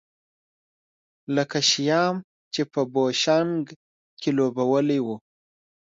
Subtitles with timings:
[1.35, 2.15] لکه شیام
[2.53, 3.63] چې په بوشونګ
[4.19, 5.07] کې لوبولی و.